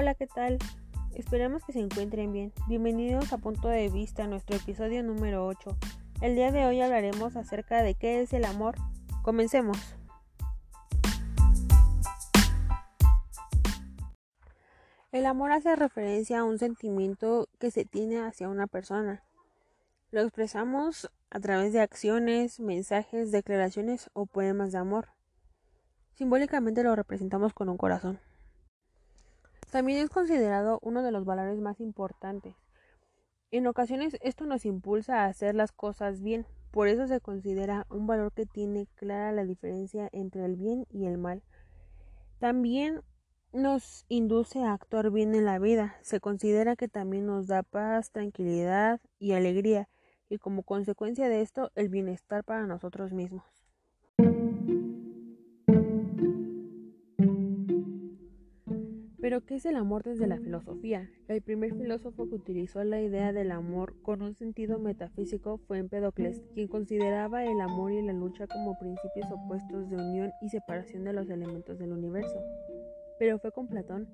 Hola, 0.00 0.14
¿qué 0.14 0.28
tal? 0.28 0.58
Esperamos 1.16 1.64
que 1.64 1.72
se 1.72 1.80
encuentren 1.80 2.32
bien. 2.32 2.52
Bienvenidos 2.68 3.32
a 3.32 3.38
Punto 3.38 3.66
de 3.66 3.88
Vista, 3.88 4.28
nuestro 4.28 4.54
episodio 4.54 5.02
número 5.02 5.44
8. 5.44 5.76
El 6.20 6.36
día 6.36 6.52
de 6.52 6.66
hoy 6.66 6.80
hablaremos 6.80 7.34
acerca 7.34 7.82
de 7.82 7.96
qué 7.96 8.20
es 8.20 8.32
el 8.32 8.44
amor. 8.44 8.76
Comencemos. 9.24 9.76
El 15.10 15.26
amor 15.26 15.50
hace 15.50 15.74
referencia 15.74 16.38
a 16.38 16.44
un 16.44 16.60
sentimiento 16.60 17.48
que 17.58 17.72
se 17.72 17.84
tiene 17.84 18.24
hacia 18.24 18.48
una 18.48 18.68
persona. 18.68 19.24
Lo 20.12 20.20
expresamos 20.20 21.10
a 21.28 21.40
través 21.40 21.72
de 21.72 21.80
acciones, 21.80 22.60
mensajes, 22.60 23.32
declaraciones 23.32 24.10
o 24.12 24.26
poemas 24.26 24.70
de 24.70 24.78
amor. 24.78 25.08
Simbólicamente 26.14 26.84
lo 26.84 26.94
representamos 26.94 27.52
con 27.52 27.68
un 27.68 27.76
corazón. 27.76 28.20
También 29.70 29.98
es 29.98 30.08
considerado 30.08 30.78
uno 30.82 31.02
de 31.02 31.12
los 31.12 31.24
valores 31.24 31.60
más 31.60 31.80
importantes. 31.80 32.54
En 33.50 33.66
ocasiones 33.66 34.16
esto 34.22 34.46
nos 34.46 34.64
impulsa 34.64 35.22
a 35.22 35.26
hacer 35.26 35.54
las 35.54 35.72
cosas 35.72 36.22
bien, 36.22 36.46
por 36.70 36.88
eso 36.88 37.06
se 37.06 37.20
considera 37.20 37.86
un 37.90 38.06
valor 38.06 38.32
que 38.32 38.46
tiene 38.46 38.86
clara 38.94 39.32
la 39.32 39.44
diferencia 39.44 40.08
entre 40.12 40.44
el 40.44 40.56
bien 40.56 40.86
y 40.90 41.06
el 41.06 41.18
mal. 41.18 41.42
También 42.38 43.02
nos 43.52 44.04
induce 44.08 44.62
a 44.62 44.72
actuar 44.72 45.10
bien 45.10 45.34
en 45.34 45.44
la 45.44 45.58
vida, 45.58 45.96
se 46.02 46.20
considera 46.20 46.76
que 46.76 46.88
también 46.88 47.26
nos 47.26 47.46
da 47.46 47.62
paz, 47.62 48.10
tranquilidad 48.10 49.00
y 49.18 49.32
alegría, 49.32 49.88
y 50.28 50.38
como 50.38 50.62
consecuencia 50.62 51.28
de 51.28 51.40
esto 51.40 51.70
el 51.74 51.88
bienestar 51.88 52.44
para 52.44 52.66
nosotros 52.66 53.12
mismos. 53.12 53.57
Pero, 59.28 59.44
¿qué 59.44 59.56
es 59.56 59.66
el 59.66 59.76
amor 59.76 60.04
desde 60.04 60.26
la 60.26 60.38
filosofía? 60.38 61.10
El 61.28 61.42
primer 61.42 61.74
filósofo 61.74 62.30
que 62.30 62.36
utilizó 62.36 62.82
la 62.82 63.02
idea 63.02 63.30
del 63.30 63.52
amor 63.52 63.94
con 64.00 64.22
un 64.22 64.34
sentido 64.34 64.78
metafísico 64.78 65.58
fue 65.58 65.76
Empédocles, 65.76 66.40
quien 66.54 66.66
consideraba 66.66 67.44
el 67.44 67.60
amor 67.60 67.92
y 67.92 68.00
la 68.00 68.14
lucha 68.14 68.46
como 68.46 68.78
principios 68.78 69.30
opuestos 69.30 69.90
de 69.90 69.96
unión 69.96 70.32
y 70.40 70.48
separación 70.48 71.04
de 71.04 71.12
los 71.12 71.28
elementos 71.28 71.78
del 71.78 71.92
universo. 71.92 72.40
Pero 73.18 73.38
fue 73.38 73.52
con 73.52 73.68
Platón 73.68 74.08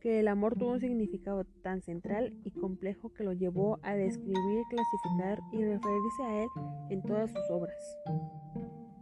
que 0.00 0.20
el 0.20 0.28
amor 0.28 0.56
tuvo 0.56 0.72
un 0.72 0.80
significado 0.80 1.44
tan 1.62 1.82
central 1.82 2.32
y 2.42 2.50
complejo 2.50 3.12
que 3.12 3.22
lo 3.22 3.34
llevó 3.34 3.78
a 3.82 3.94
describir, 3.94 4.62
clasificar 4.70 5.40
y 5.52 5.62
referirse 5.62 6.22
a 6.22 6.42
él 6.42 6.48
en 6.88 7.02
todas 7.02 7.30
sus 7.30 7.50
obras. 7.50 7.98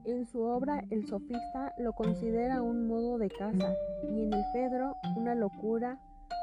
En 0.04 0.26
su 0.26 0.42
obra 0.42 0.84
El 0.90 1.06
sofista 1.06 1.74
lo 1.78 1.92
considera 1.92 2.60
un 2.60 2.88
modo 2.88 3.18
de 3.18 3.28
caza 3.28 3.72
y 4.10 4.22
en 4.22 4.32
el 4.32 4.44
Fedro 4.52 4.96
una 5.16 5.36
locura, 5.36 6.00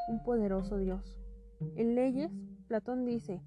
un 0.07 0.23
poderoso 0.23 0.77
dios. 0.77 1.17
En 1.75 1.93
Leyes, 1.93 2.31
Platón 2.67 3.05
dice 3.05 3.41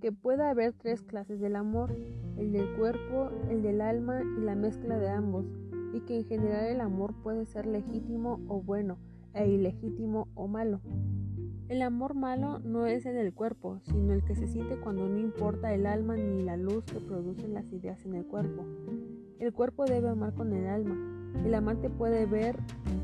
que 0.00 0.10
puede 0.10 0.42
haber 0.42 0.72
tres 0.72 1.02
clases 1.02 1.38
del 1.38 1.54
amor, 1.54 1.94
el 2.38 2.52
del 2.52 2.76
cuerpo, 2.76 3.30
el 3.50 3.62
del 3.62 3.82
alma 3.82 4.22
y 4.22 4.40
la 4.40 4.54
mezcla 4.54 4.98
de 4.98 5.10
ambos, 5.10 5.44
y 5.92 6.00
que 6.00 6.16
en 6.16 6.24
general 6.24 6.66
el 6.66 6.80
amor 6.80 7.14
puede 7.22 7.44
ser 7.44 7.66
legítimo 7.66 8.40
o 8.48 8.62
bueno, 8.62 8.98
e 9.34 9.48
ilegítimo 9.48 10.28
o 10.34 10.48
malo. 10.48 10.80
El 11.68 11.82
amor 11.82 12.14
malo 12.14 12.58
no 12.60 12.86
es 12.86 13.04
el 13.04 13.16
del 13.16 13.34
cuerpo, 13.34 13.80
sino 13.82 14.12
el 14.12 14.24
que 14.24 14.36
se 14.36 14.46
siente 14.46 14.78
cuando 14.78 15.08
no 15.08 15.18
importa 15.18 15.74
el 15.74 15.86
alma 15.86 16.16
ni 16.16 16.42
la 16.42 16.56
luz 16.56 16.84
que 16.84 17.00
producen 17.00 17.52
las 17.54 17.70
ideas 17.72 18.04
en 18.06 18.14
el 18.14 18.24
cuerpo. 18.24 18.64
El 19.38 19.52
cuerpo 19.52 19.84
debe 19.84 20.08
amar 20.08 20.32
con 20.32 20.54
el 20.54 20.66
alma. 20.66 20.96
El 21.44 21.54
amante 21.54 21.90
puede 21.90 22.24
ver 22.24 22.56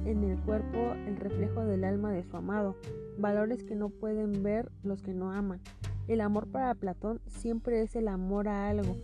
en 0.06 0.24
el 0.24 0.38
cuerpo 0.40 0.78
el 1.06 1.16
reflejo 1.16 1.66
del 1.66 1.84
alma 1.84 2.10
de 2.10 2.24
su 2.24 2.36
amado, 2.38 2.74
valores 3.18 3.62
que 3.64 3.74
no 3.74 3.90
pueden 3.90 4.42
ver 4.42 4.72
los 4.82 5.02
que 5.02 5.12
no 5.12 5.30
aman. 5.30 5.60
El 6.08 6.22
amor 6.22 6.46
para 6.46 6.74
Platón 6.74 7.20
siempre 7.26 7.82
es 7.82 7.94
el 7.96 8.08
amor 8.08 8.48
a 8.48 8.70
algo 8.70 8.96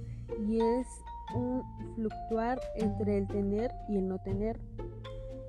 y 0.49 0.59
es 0.61 0.87
un 1.35 1.63
fluctuar 1.97 2.61
entre 2.77 3.19
el 3.19 3.29
tener 3.29 3.73
y 3.91 3.99
el 3.99 4.09
no 4.09 4.19
tener. 4.19 4.59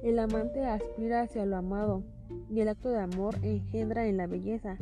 El 0.03 0.19
amante 0.19 0.66
aspira 0.66 1.22
hacia 1.22 1.45
lo 1.45 1.56
amado 1.56 2.03
y 2.50 2.59
el 2.59 2.68
acto 2.68 2.89
de 2.89 3.00
amor 3.00 3.35
engendra 3.41 4.06
en 4.06 4.18
la 4.18 4.28
belleza. 4.28 4.78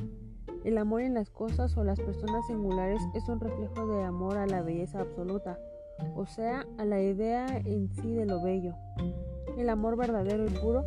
El 0.63 0.79
amor 0.79 1.01
en 1.01 1.13
las 1.13 1.29
cosas 1.29 1.77
o 1.77 1.83
las 1.83 1.99
personas 1.99 2.47
singulares 2.47 3.01
es 3.13 3.29
un 3.29 3.39
reflejo 3.39 3.87
de 3.87 4.03
amor 4.03 4.37
a 4.37 4.47
la 4.47 4.63
belleza 4.63 5.01
absoluta 5.01 5.59
o 6.15 6.25
sea, 6.25 6.65
a 6.77 6.85
la 6.85 7.01
idea 7.01 7.45
en 7.65 7.89
sí 7.89 8.13
de 8.13 8.25
lo 8.25 8.41
bello. 8.41 8.75
El 9.57 9.69
amor 9.69 9.97
verdadero 9.97 10.45
y 10.45 10.49
puro 10.49 10.83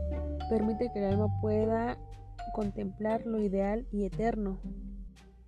permite 0.48 0.91
que 0.93 0.98
el 1.00 1.12
alma 1.12 1.28
pueda 1.41 1.98
contemplar 2.53 3.26
lo 3.26 3.41
ideal 3.41 3.87
y 3.93 4.04
eterno. 4.04 4.59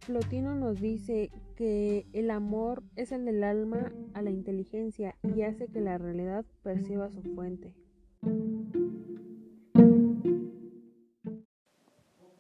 Plotino 0.07 0.55
nos 0.55 0.81
dice 0.81 1.31
que 1.55 2.07
el 2.13 2.31
amor 2.31 2.83
es 2.97 3.13
el 3.13 3.25
del 3.25 3.45
alma 3.45 3.93
a 4.15 4.23
la 4.23 4.31
inteligencia 4.31 5.15
y 5.23 5.43
hace 5.43 5.69
que 5.69 5.81
la 5.81 5.99
realidad 5.99 6.45
perciba 6.63 7.11
su 7.11 7.23
fuente. 7.23 7.75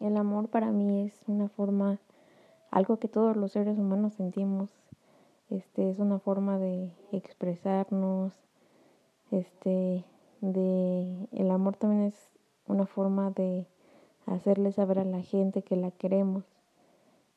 El 0.00 0.16
amor 0.16 0.48
para 0.48 0.72
mí 0.72 1.06
es 1.06 1.22
una 1.28 1.48
forma, 1.48 2.00
algo 2.70 2.98
que 2.98 3.06
todos 3.06 3.36
los 3.36 3.52
seres 3.52 3.78
humanos 3.78 4.14
sentimos 4.14 4.70
este 5.56 5.90
es 5.90 5.98
una 5.98 6.18
forma 6.18 6.58
de 6.58 6.90
expresarnos, 7.12 8.32
este, 9.30 10.04
de, 10.40 11.28
el 11.32 11.50
amor 11.50 11.76
también 11.76 12.04
es 12.04 12.30
una 12.66 12.86
forma 12.86 13.30
de 13.30 13.66
hacerle 14.26 14.72
saber 14.72 14.98
a 14.98 15.04
la 15.04 15.20
gente 15.20 15.62
que 15.62 15.76
la 15.76 15.90
queremos. 15.90 16.44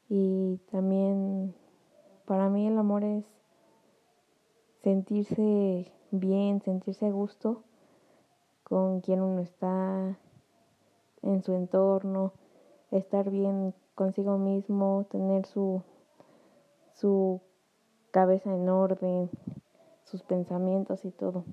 Y 0.08 0.60
también 0.72 1.54
para 2.26 2.50
mí 2.50 2.68
el 2.68 2.78
amor 2.78 3.04
es 3.04 3.26
sentirse 4.84 5.92
bien, 6.12 6.62
sentirse 6.62 7.08
a 7.08 7.12
gusto 7.12 7.64
con 8.64 9.02
quien 9.02 9.22
uno 9.22 9.42
está 9.42 10.18
en 11.22 11.44
su 11.44 11.54
entorno, 11.54 12.34
estar 12.92 13.30
bien 13.30 13.74
consigo 13.94 14.38
mismo, 14.38 15.06
tener 15.10 15.46
su, 15.46 15.82
su 16.94 17.42
cabeza 18.16 18.56
en 18.56 18.70
orden, 18.70 19.30
sus 20.06 20.24
pensamientos 20.24 21.04
y 21.04 21.12
todo. 21.12 21.44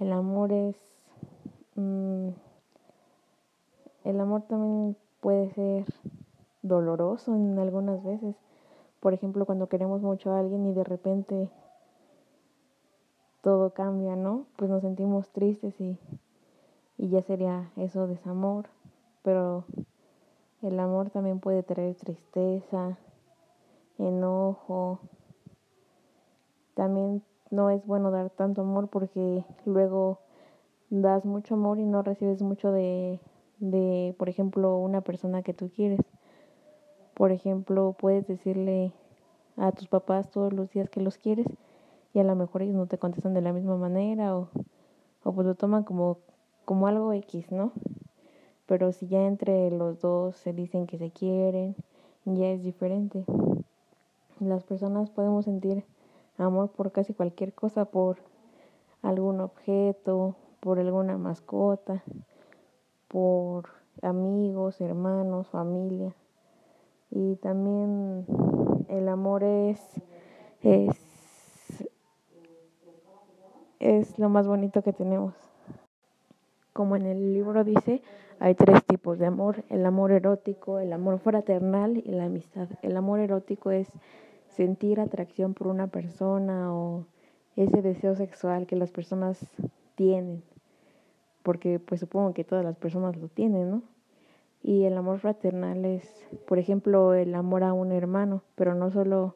El 0.00 0.10
amor 0.10 0.50
es... 0.52 0.74
Mm, 1.74 2.30
el 4.04 4.20
amor 4.20 4.44
también 4.48 4.96
puede 5.20 5.50
ser 5.50 5.84
doloroso 6.62 7.34
en 7.34 7.58
algunas 7.58 8.02
veces. 8.02 8.36
Por 9.00 9.12
ejemplo, 9.12 9.44
cuando 9.44 9.68
queremos 9.68 10.00
mucho 10.00 10.32
a 10.32 10.38
alguien 10.38 10.64
y 10.64 10.72
de 10.72 10.84
repente 10.84 11.50
todo 13.42 13.74
cambia, 13.74 14.16
¿no? 14.16 14.46
Pues 14.56 14.70
nos 14.70 14.80
sentimos 14.80 15.28
tristes 15.28 15.78
y, 15.78 15.98
y 16.96 17.10
ya 17.10 17.20
sería 17.20 17.70
eso 17.76 18.06
desamor. 18.06 18.64
Pero 19.22 19.66
el 20.62 20.80
amor 20.80 21.10
también 21.10 21.38
puede 21.38 21.62
traer 21.62 21.96
tristeza, 21.96 22.96
enojo. 24.08 25.00
También 26.74 27.22
no 27.50 27.70
es 27.70 27.84
bueno 27.86 28.10
dar 28.10 28.30
tanto 28.30 28.62
amor 28.62 28.88
porque 28.88 29.44
luego 29.66 30.18
das 30.90 31.24
mucho 31.24 31.54
amor 31.54 31.78
y 31.78 31.84
no 31.84 32.02
recibes 32.02 32.42
mucho 32.42 32.72
de, 32.72 33.20
de, 33.58 34.14
por 34.18 34.28
ejemplo, 34.28 34.76
una 34.78 35.00
persona 35.00 35.42
que 35.42 35.54
tú 35.54 35.70
quieres. 35.70 36.00
Por 37.14 37.30
ejemplo, 37.30 37.94
puedes 37.98 38.26
decirle 38.26 38.92
a 39.56 39.72
tus 39.72 39.88
papás 39.88 40.30
todos 40.30 40.52
los 40.52 40.70
días 40.70 40.88
que 40.88 41.00
los 41.00 41.18
quieres 41.18 41.46
y 42.14 42.18
a 42.18 42.24
lo 42.24 42.34
mejor 42.34 42.62
ellos 42.62 42.74
no 42.74 42.86
te 42.86 42.98
contestan 42.98 43.34
de 43.34 43.42
la 43.42 43.52
misma 43.52 43.76
manera 43.76 44.36
o, 44.36 44.48
o 45.22 45.32
pues 45.32 45.46
lo 45.46 45.54
toman 45.54 45.84
como, 45.84 46.18
como 46.64 46.86
algo 46.86 47.12
X, 47.12 47.50
¿no? 47.52 47.72
Pero 48.66 48.92
si 48.92 49.06
ya 49.08 49.26
entre 49.26 49.70
los 49.70 50.00
dos 50.00 50.36
se 50.36 50.52
dicen 50.52 50.86
que 50.86 50.98
se 50.98 51.10
quieren, 51.10 51.76
ya 52.24 52.48
es 52.48 52.62
diferente. 52.62 53.24
Las 54.42 54.64
personas 54.64 55.08
podemos 55.08 55.44
sentir 55.44 55.84
amor 56.36 56.70
por 56.72 56.90
casi 56.90 57.14
cualquier 57.14 57.52
cosa, 57.52 57.84
por 57.84 58.16
algún 59.00 59.40
objeto, 59.40 60.34
por 60.58 60.80
alguna 60.80 61.16
mascota, 61.16 62.02
por 63.06 63.68
amigos, 64.02 64.80
hermanos, 64.80 65.46
familia. 65.46 66.12
Y 67.12 67.36
también 67.36 68.26
el 68.88 69.08
amor 69.08 69.44
es, 69.44 69.80
es, 70.62 70.90
es 73.78 74.18
lo 74.18 74.28
más 74.28 74.48
bonito 74.48 74.82
que 74.82 74.92
tenemos. 74.92 75.34
Como 76.72 76.96
en 76.96 77.06
el 77.06 77.32
libro 77.32 77.62
dice, 77.62 78.02
hay 78.40 78.56
tres 78.56 78.82
tipos 78.86 79.20
de 79.20 79.26
amor, 79.26 79.62
el 79.68 79.86
amor 79.86 80.10
erótico, 80.10 80.80
el 80.80 80.92
amor 80.92 81.20
fraternal 81.20 81.96
y 81.96 82.10
la 82.10 82.24
amistad. 82.24 82.66
El 82.82 82.96
amor 82.96 83.20
erótico 83.20 83.70
es 83.70 83.86
sentir 84.56 85.00
atracción 85.00 85.54
por 85.54 85.66
una 85.66 85.86
persona 85.86 86.74
o 86.74 87.06
ese 87.56 87.82
deseo 87.82 88.14
sexual 88.14 88.66
que 88.66 88.76
las 88.76 88.90
personas 88.90 89.38
tienen, 89.94 90.42
porque 91.42 91.78
pues 91.78 92.00
supongo 92.00 92.34
que 92.34 92.44
todas 92.44 92.64
las 92.64 92.76
personas 92.76 93.16
lo 93.16 93.28
tienen, 93.28 93.70
¿no? 93.70 93.82
Y 94.62 94.84
el 94.84 94.96
amor 94.96 95.18
fraternal 95.18 95.84
es, 95.84 96.04
por 96.46 96.58
ejemplo, 96.58 97.14
el 97.14 97.34
amor 97.34 97.64
a 97.64 97.72
un 97.72 97.90
hermano, 97.90 98.42
pero 98.54 98.74
no 98.74 98.90
solo 98.90 99.34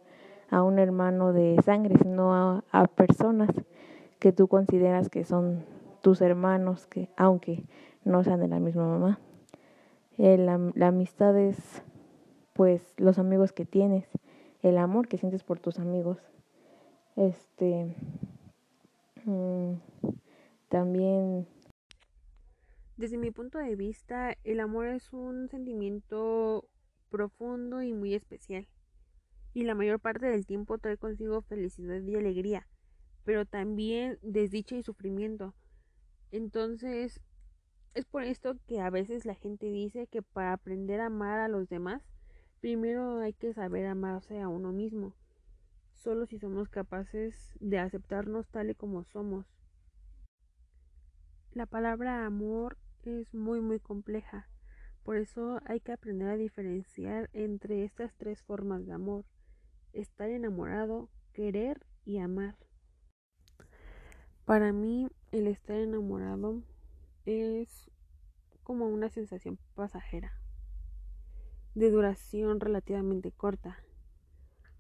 a 0.51 0.63
un 0.63 0.79
hermano 0.79 1.33
de 1.33 1.57
sangre, 1.65 1.97
sino 2.01 2.63
a, 2.71 2.87
personas 2.95 3.51
que 4.21 4.33
tú 4.33 4.47
consideras 4.47 5.09
que 5.09 5.25
son 5.25 5.65
tus 6.01 6.21
hermanos, 6.21 6.87
que 6.87 7.09
aunque 7.17 7.65
no 8.05 8.23
sean 8.23 8.41
de 8.41 8.49
la 8.49 8.61
misma 8.61 8.87
mamá. 8.87 9.19
la, 10.17 10.61
la 10.75 10.87
amistad 10.87 11.37
es 11.37 11.83
pues 12.53 12.95
los 12.97 13.19
amigos 13.19 13.53
que 13.53 13.67
tienes, 13.67 14.07
el 14.63 14.79
amor 14.79 15.09
que 15.09 15.19
sientes 15.19 15.43
por 15.43 15.61
tus 15.61 15.79
amigos. 15.79 16.19
Este 17.17 17.95
mm, 19.25 19.75
también 20.69 21.47
desde 22.97 23.19
mi 23.19 23.31
punto 23.31 23.59
de 23.59 23.77
vista, 23.77 24.39
el 24.43 24.59
amor 24.59 24.87
es 24.87 25.13
un 25.13 25.51
sentimiento 25.51 26.67
profundo 27.11 27.83
y 27.83 27.93
muy 27.93 28.15
especial. 28.15 28.67
Y 29.53 29.65
la 29.65 29.75
mayor 29.75 30.01
parte 30.01 30.25
del 30.25 30.47
tiempo 30.47 30.79
trae 30.79 30.97
consigo 30.97 31.43
felicidad 31.43 32.01
y 32.01 32.15
alegría, 32.15 32.67
pero 33.23 33.45
también 33.45 34.19
desdicha 34.23 34.77
y 34.77 34.83
sufrimiento. 34.83 35.55
Entonces, 36.33 37.21
es 37.93 38.07
por 38.07 38.23
esto 38.23 38.57
que 38.67 38.81
a 38.81 38.89
veces 38.89 39.27
la 39.27 39.35
gente 39.35 39.67
dice 39.67 40.07
que 40.07 40.23
para 40.23 40.55
aprender 40.55 41.03
a 41.03 41.07
amar 41.07 41.41
a 41.41 41.49
los 41.49 41.69
demás, 41.69 42.03
primero 42.61 43.21
hay 43.21 43.33
que 43.33 43.53
saber 43.53 43.87
amarse 43.87 44.41
a 44.41 44.49
uno 44.49 44.73
mismo. 44.73 45.15
Solo 45.95 46.27
si 46.27 46.39
somos 46.39 46.69
capaces 46.69 47.57
de 47.61 47.79
aceptarnos 47.79 48.49
tal 48.49 48.71
y 48.71 48.75
como 48.75 49.05
somos. 49.05 49.47
La 51.53 51.67
palabra 51.67 52.27
amor 52.27 52.77
es 53.03 53.33
muy 53.35 53.61
muy 53.61 53.81
compleja. 53.81 54.49
Por 55.03 55.17
eso 55.17 55.61
hay 55.67 55.81
que 55.81 55.93
aprender 55.93 56.29
a 56.29 56.37
diferenciar 56.37 57.31
entre 57.33 57.85
estas 57.85 58.13
tres 58.17 58.43
formas 58.43 58.85
de 58.87 58.93
amor. 58.93 59.25
Estar 59.93 60.29
enamorado, 60.31 61.09
querer 61.33 61.87
y 62.05 62.19
amar. 62.19 62.57
Para 64.45 64.73
mí 64.73 65.09
el 65.33 65.47
estar 65.47 65.77
enamorado 65.77 66.63
es 67.25 67.91
como 68.63 68.89
una 68.89 69.11
sensación 69.11 69.59
pasajera, 69.75 70.33
de 71.77 71.91
duración 71.91 72.59
relativamente 72.59 73.31
corta, 73.31 73.77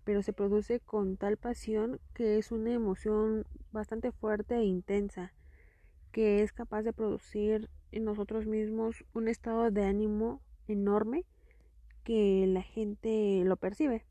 pero 0.04 0.22
se 0.22 0.32
produce 0.32 0.80
con 0.80 1.18
tal 1.18 1.36
pasión 1.36 2.00
que 2.14 2.38
es 2.38 2.52
una 2.52 2.72
emoción 2.72 3.44
bastante 3.70 4.12
fuerte 4.12 4.56
e 4.56 4.64
intensa, 4.64 5.34
que 6.10 6.42
es 6.42 6.54
capaz 6.54 6.82
de 6.84 6.94
producir 6.94 7.68
en 7.92 8.04
nosotros 8.04 8.46
mismos 8.46 9.04
un 9.12 9.28
estado 9.28 9.70
de 9.70 9.84
ánimo 9.84 10.40
enorme 10.68 11.26
que 12.02 12.46
la 12.48 12.62
gente 12.62 13.42
lo 13.44 13.58
percibe. 13.58 14.06